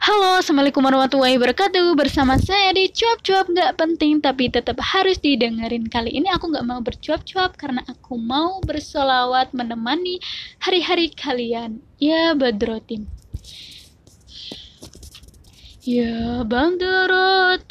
Halo, 0.00 0.40
Assalamualaikum 0.40 0.80
warahmatullahi 0.80 1.36
wabarakatuh. 1.36 1.92
Bersama 1.92 2.40
saya 2.40 2.72
di 2.72 2.88
Cuap-Cuap 2.88 3.52
Gak 3.52 3.76
penting 3.76 4.24
tapi 4.24 4.48
tetap 4.48 4.80
harus 4.80 5.20
didengerin. 5.20 5.92
Kali 5.92 6.16
ini 6.16 6.24
aku 6.32 6.48
gak 6.56 6.64
mau 6.64 6.80
bercuap-cuap 6.80 7.60
Karena 7.60 7.84
aku 7.84 8.16
mau 8.16 8.64
bersolawat 8.64 9.52
menemani 9.52 10.16
hari-hari 10.64 11.12
kalian. 11.12 11.84
Ya 12.00 12.32
Badrotim 12.32 13.12
Ya 15.84 16.48
Badrotim 16.48 17.68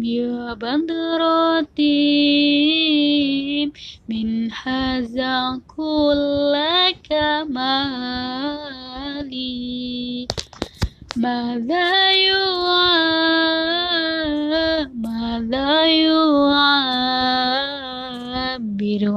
Ya 0.00 0.56
Badrotim 0.56 1.76
Min 4.08 4.48
haza 4.48 5.60
kulla 5.68 6.96
kamali 9.32 10.28
ماذا 11.16 12.10
يعا 12.10 12.92
ماذا 14.94 15.84
يعبر 15.84 16.32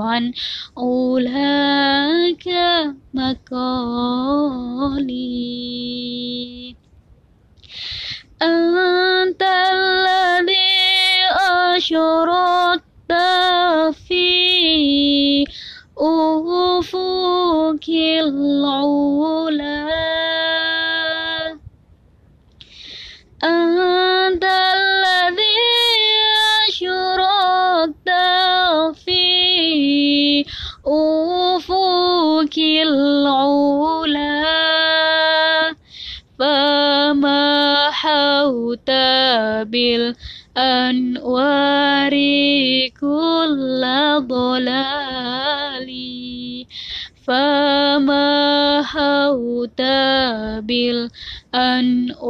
عن 0.01 0.33
أولاك 0.77 2.47
مقالي؟ 3.13 4.05
أنت 8.41 9.41
الذي 9.41 10.75
أشرقت 11.75 12.64
أفق 31.55 32.55
العلا 32.59 34.35
فمحوت 37.15 37.69
بالأنوار 40.57 40.95
كل 43.01 43.83
ضلال 44.27 45.89
فمحوت 47.27 48.61
بالأنوار 50.67 52.25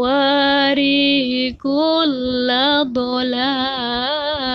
كل 1.63 2.49
ضلال 2.93 4.45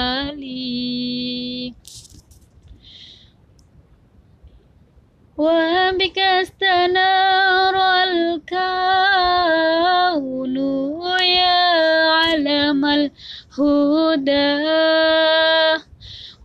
الهدى. 13.59 15.83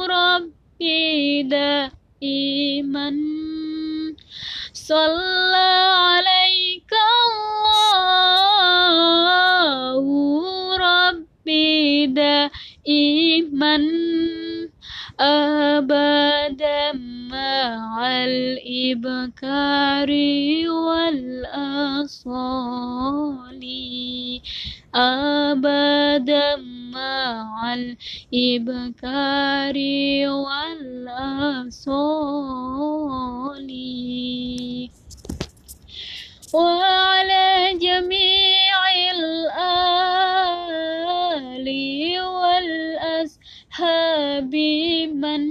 ربي 0.06 1.44
دائما. 1.44 3.10
صلى 4.74 5.91
دائما 12.50 13.78
أبدا 15.20 16.92
مع 17.32 18.08
الإبكار 18.26 20.10
والأصال. 20.88 21.22
أبدا 24.96 26.56
مع 26.94 27.74
الإبكار 27.74 29.78
والأصال. 30.46 32.12
وعلى 36.54 37.78
جميع 37.82 38.41
من 45.22 45.42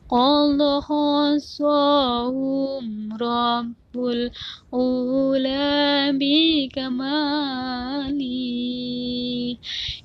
قد 0.09 0.59
خصهم 0.89 2.85
رب 3.21 3.93
العلا 3.95 5.94
بكمالي 6.65 8.25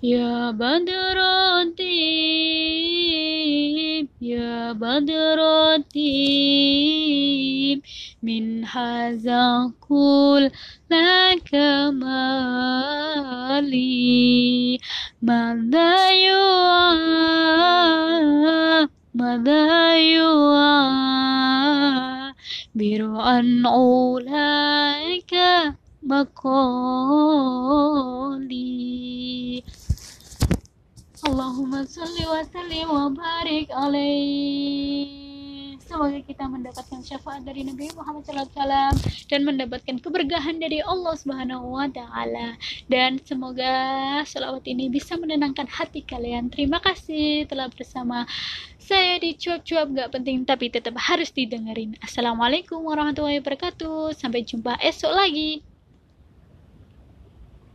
يا 0.03 0.51
بدر 0.51 1.19
الدين 1.63 2.89
يا 4.21 4.73
بدر 4.73 5.41
الدين 5.75 7.01
من 8.23 8.65
هذا 8.65 9.73
كل 9.81 10.51
مالي 11.91 13.61
ماذا 15.23 16.11
يوعى 16.11 17.41
ماذا 19.15 19.97
يعبر 19.97 20.81
عن 23.21 23.67
أولئك 23.67 25.35
مقالي 26.04 27.66
Allahumma 31.26 31.82
salli 31.90 32.22
wa 32.22 32.46
sallim 32.46 32.86
wa 32.86 33.10
barik 33.10 33.74
alaih 33.74 35.26
Semoga 35.82 36.22
kita 36.22 36.46
mendapatkan 36.46 37.02
syafaat 37.02 37.42
dari 37.42 37.66
Nabi 37.66 37.90
Muhammad 37.98 38.30
SAW 38.30 38.94
dan 39.26 39.42
mendapatkan 39.42 39.98
keberkahan 39.98 40.62
dari 40.62 40.86
Allah 40.86 41.18
Subhanahu 41.18 41.78
wa 41.78 41.90
taala 41.90 42.58
dan 42.94 43.18
semoga 43.26 43.74
selawat 44.26 44.70
ini 44.70 44.90
bisa 44.90 45.18
menenangkan 45.18 45.66
hati 45.66 46.06
kalian. 46.06 46.54
Terima 46.54 46.78
kasih 46.78 47.50
telah 47.50 47.74
bersama 47.74 48.30
saya 48.78 49.18
di 49.18 49.34
cuap-cuap 49.34 49.98
gak 49.98 50.14
penting 50.14 50.46
tapi 50.46 50.70
tetap 50.70 50.94
harus 51.02 51.34
didengerin. 51.34 51.98
Assalamualaikum 52.06 52.86
warahmatullahi 52.86 53.42
wabarakatuh. 53.42 54.14
Sampai 54.14 54.46
jumpa 54.46 54.78
esok 54.78 55.10
lagi. 55.10 55.69